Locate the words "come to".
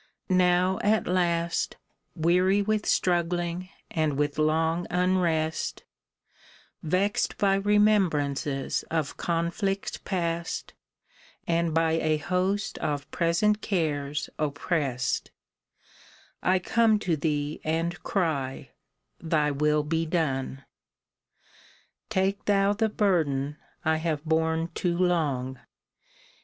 16.57-17.15